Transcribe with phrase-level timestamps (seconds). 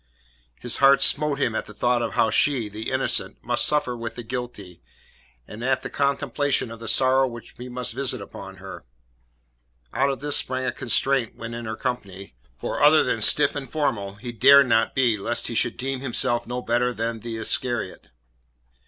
[0.59, 4.15] His heart smote him at the thought of how she the innocent must suffer with
[4.15, 4.81] the guilty,
[5.47, 8.83] and at the contemplation of the sorrow which he must visit upon her.
[9.93, 13.71] Out of this sprang a constraint when in her company, for other than stiff and
[13.71, 18.07] formal he dared not be lest he should deem himself no better than the Iscariot.